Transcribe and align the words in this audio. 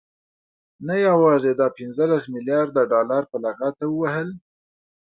نه 0.87 0.95
يوازې 1.07 1.51
دا 1.59 1.67
پنځلس 1.77 2.23
مليارده 2.33 2.81
ډالر 2.91 3.23
په 3.31 3.37
لغته 3.45 3.85
ووهل، 3.89 4.29